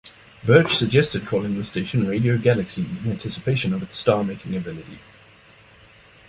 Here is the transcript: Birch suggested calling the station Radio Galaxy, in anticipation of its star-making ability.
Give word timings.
Birch 0.43 0.75
suggested 0.75 1.27
calling 1.27 1.55
the 1.55 1.63
station 1.63 2.07
Radio 2.07 2.35
Galaxy, 2.35 2.81
in 2.81 3.11
anticipation 3.11 3.71
of 3.71 3.83
its 3.83 3.97
star-making 3.99 4.55
ability. 4.57 4.97